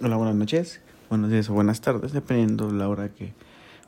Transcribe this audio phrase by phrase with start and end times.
[0.00, 3.32] Hola, buenas noches, buenos días o buenas tardes, dependiendo la hora que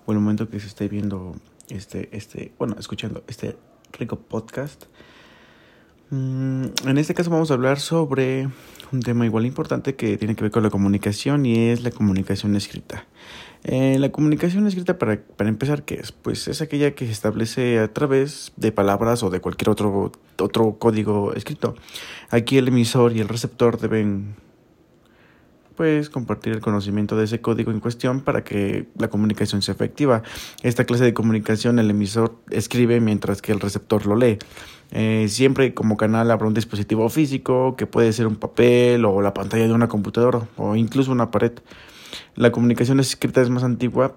[0.06, 1.36] o el momento que se esté viendo
[1.68, 3.56] este, este, bueno, escuchando este
[3.92, 4.86] rico podcast.
[6.10, 8.48] Mm, en este caso vamos a hablar sobre
[8.90, 12.56] un tema igual importante que tiene que ver con la comunicación y es la comunicación
[12.56, 13.06] escrita.
[13.62, 16.10] Eh, la comunicación escrita, para, para empezar, ¿qué es?
[16.10, 20.76] Pues es aquella que se establece a través de palabras o de cualquier otro, otro
[20.76, 21.76] código escrito.
[22.30, 24.34] Aquí el emisor y el receptor deben
[25.80, 30.22] pues compartir el conocimiento de ese código en cuestión para que la comunicación sea efectiva.
[30.62, 34.36] Esta clase de comunicación el emisor escribe mientras que el receptor lo lee.
[34.90, 39.32] Eh, siempre como canal habrá un dispositivo físico que puede ser un papel o la
[39.32, 41.52] pantalla de una computadora o incluso una pared.
[42.34, 44.16] La comunicación escrita es más antigua,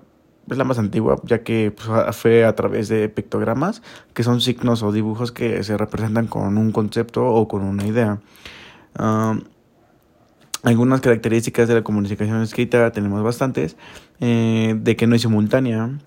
[0.51, 3.81] es la más antigua, ya que pues, fue a través de pictogramas,
[4.13, 8.19] que son signos o dibujos que se representan con un concepto o con una idea.
[8.95, 9.37] Ah,
[10.63, 13.75] algunas características de la comunicación escrita tenemos bastantes,
[14.19, 15.99] eh, de que no es simultánea.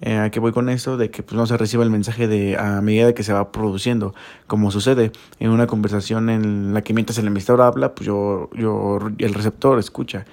[0.00, 0.96] Eh, ¿A qué voy con esto?
[0.96, 4.14] De que pues, no se reciba el mensaje de a medida que se va produciendo,
[4.46, 8.98] como sucede en una conversación en la que mientras el emisor habla, pues yo, yo
[9.18, 10.24] el receptor escucha.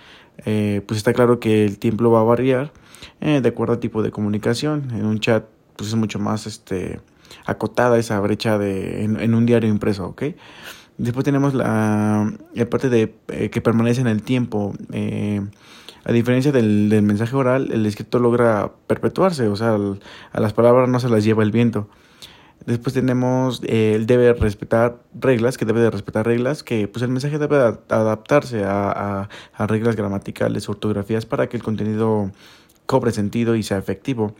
[0.45, 2.73] Eh, pues está claro que el tiempo va a variar
[3.21, 4.91] eh, de acuerdo al tipo de comunicación.
[4.91, 5.45] En un chat,
[5.75, 6.99] pues es mucho más este
[7.45, 10.23] acotada esa brecha de en, en un diario impreso, ¿ok?
[10.97, 12.31] Después tenemos la,
[12.69, 14.73] parte de eh, que permanece en el tiempo.
[14.91, 15.41] Eh,
[16.05, 19.77] a diferencia del, del, mensaje oral, el escrito logra perpetuarse, o sea,
[20.31, 21.89] a las palabras no se las lleva el viento.
[22.65, 27.09] Después tenemos eh, el debe respetar reglas, que debe de respetar reglas, que pues el
[27.09, 32.31] mensaje debe adaptarse a, a reglas gramaticales, ortografías, para que el contenido
[32.85, 34.35] cobre sentido y sea efectivo.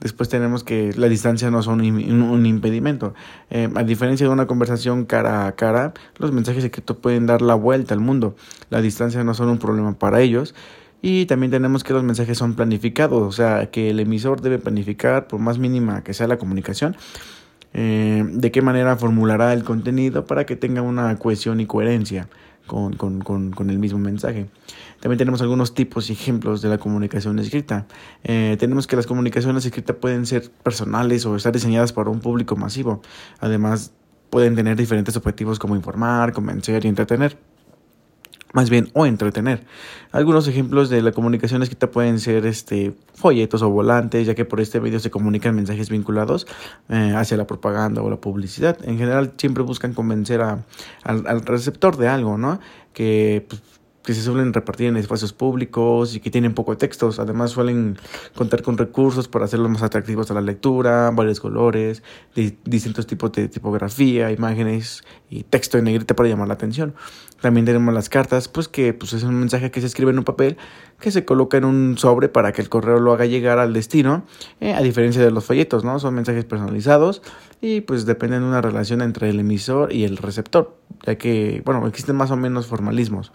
[0.00, 3.14] Después tenemos que la distancia no son un, impedimento.
[3.50, 7.54] Eh, a diferencia de una conversación cara a cara, los mensajes escritos pueden dar la
[7.54, 8.36] vuelta al mundo.
[8.68, 10.54] La distancia no son un problema para ellos.
[11.00, 15.28] Y también tenemos que los mensajes son planificados, o sea, que el emisor debe planificar,
[15.28, 16.96] por más mínima que sea la comunicación,
[17.74, 22.28] eh, de qué manera formulará el contenido para que tenga una cohesión y coherencia
[22.66, 24.46] con, con, con, con, el mismo mensaje.
[25.00, 27.86] También tenemos algunos tipos y ejemplos de la comunicación escrita.
[28.24, 32.56] Eh, tenemos que las comunicaciones escritas pueden ser personales o estar diseñadas para un público
[32.56, 33.02] masivo.
[33.40, 33.92] Además,
[34.30, 37.38] pueden tener diferentes objetivos como informar, convencer y entretener
[38.52, 39.64] más bien o entretener.
[40.12, 44.60] Algunos ejemplos de la comunicación escrita pueden ser este folletos o volantes, ya que por
[44.60, 46.46] este medio se comunican mensajes vinculados
[46.88, 48.78] eh, hacia la propaganda o la publicidad.
[48.84, 50.64] En general siempre buscan convencer a,
[51.02, 52.60] al, receptor de algo, ¿no?
[52.92, 53.62] Que pues,
[54.06, 57.18] que se suelen repartir en espacios públicos y que tienen poco textos.
[57.18, 57.98] Además suelen
[58.36, 62.04] contar con recursos para hacerlos más atractivos a la lectura, varios colores,
[62.64, 66.94] distintos tipos de tipografía, imágenes y texto en negrita para llamar la atención.
[67.40, 70.24] También tenemos las cartas, pues que pues, es un mensaje que se escribe en un
[70.24, 70.56] papel
[71.00, 74.24] que se coloca en un sobre para que el correo lo haga llegar al destino,
[74.60, 75.98] eh, a diferencia de los folletos, ¿no?
[75.98, 77.22] Son mensajes personalizados
[77.60, 81.86] y pues dependen de una relación entre el emisor y el receptor, ya que, bueno,
[81.86, 83.32] existen más o menos formalismos.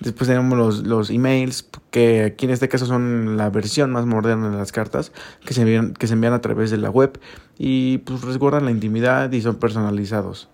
[0.00, 4.50] Después tenemos los, los emails, que aquí en este caso son la versión más moderna
[4.50, 5.12] de las cartas,
[5.44, 7.18] que se envían, que se envían a través de la web
[7.58, 10.48] y pues resguardan la intimidad y son personalizados.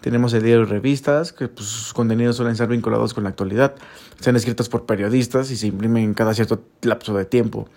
[0.00, 3.74] Tenemos el diario y revistas, que pues, sus contenidos suelen ser vinculados con la actualidad.
[4.20, 7.68] Sean escritos por periodistas y se imprimen cada cierto lapso de tiempo.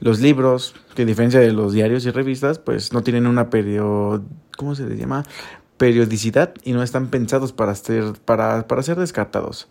[0.00, 4.24] Los libros, que a diferencia de los diarios y revistas, pues no tienen una periodo...
[4.56, 5.24] ¿Cómo se les llama?
[5.82, 9.68] periodicidad y no están pensados para ser, para, para ser descartados.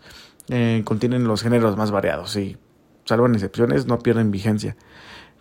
[0.50, 2.58] Eh, contienen los géneros más variados y,
[3.06, 4.76] salvo en excepciones, no pierden vigencia.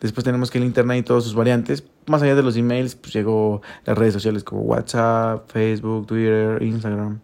[0.02, 3.14] Después tenemos que el Internet y todas sus variantes, más allá de los emails, pues
[3.14, 7.20] llegó las redes sociales como WhatsApp, Facebook, Twitter, Instagram.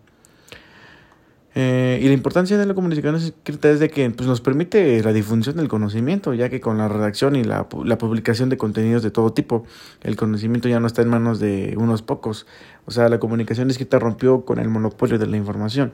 [1.60, 5.12] Eh, y la importancia de la comunicación escrita es de que pues, nos permite la
[5.12, 9.10] difusión del conocimiento, ya que con la redacción y la, la, publicación de contenidos de
[9.10, 9.66] todo tipo,
[10.04, 12.46] el conocimiento ya no está en manos de unos pocos.
[12.86, 15.94] O sea, la comunicación escrita rompió con el monopolio de la información.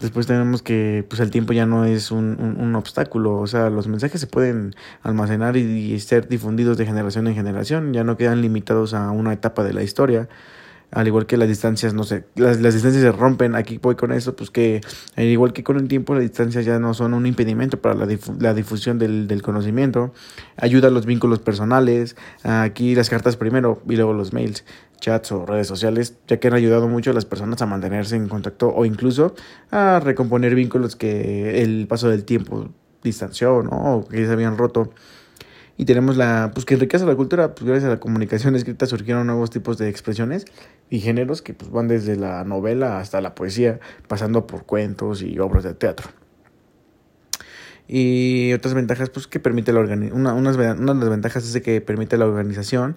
[0.00, 3.86] Después tenemos que pues el tiempo ya no es un, un, obstáculo, o sea, los
[3.86, 8.42] mensajes se pueden almacenar y, y, ser difundidos de generación en generación, ya no quedan
[8.42, 10.28] limitados a una etapa de la historia,
[10.94, 14.12] al igual que las distancias, no sé, las, las distancias se rompen, aquí voy con
[14.12, 14.80] eso, pues que
[15.16, 18.06] al igual que con el tiempo, las distancias ya no son un impedimento para la,
[18.38, 20.12] la difusión del, del conocimiento,
[20.56, 24.64] ayuda a los vínculos personales, aquí las cartas primero y luego los mails
[25.00, 28.28] chats o redes sociales, ya que han ayudado mucho a las personas a mantenerse en
[28.28, 29.34] contacto o incluso
[29.72, 32.70] a recomponer vínculos que el paso del tiempo
[33.02, 33.96] distanció, ¿no?
[33.96, 34.92] O que se habían roto.
[35.76, 39.26] Y tenemos la, pues que enriquece la cultura, pues gracias a la comunicación escrita surgieron
[39.26, 40.44] nuevos tipos de expresiones
[40.88, 45.38] y géneros que pues van desde la novela hasta la poesía, pasando por cuentos y
[45.40, 46.08] obras de teatro.
[47.88, 50.20] Y otras ventajas, pues que permite la organización.
[50.20, 52.96] Una, una de las ventajas es que permite la organización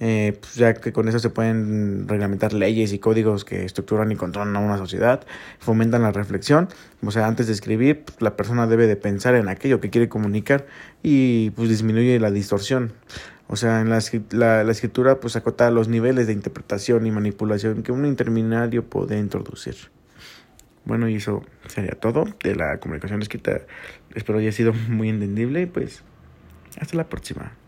[0.00, 4.16] eh, pues ya que con eso se pueden reglamentar leyes y códigos que estructuran y
[4.16, 5.24] controlan a una sociedad,
[5.58, 6.68] fomentan la reflexión,
[7.04, 10.08] o sea, antes de escribir, pues, la persona debe de pensar en aquello que quiere
[10.08, 10.66] comunicar
[11.02, 12.92] y pues disminuye la distorsión.
[13.46, 13.98] O sea, en la,
[14.30, 19.18] la, la escritura pues acota los niveles de interpretación y manipulación que un interminario puede
[19.18, 19.74] introducir.
[20.84, 23.60] Bueno, y eso sería todo de la comunicación escrita.
[24.14, 26.02] Espero haya sido muy entendible y pues
[26.80, 27.52] hasta la próxima.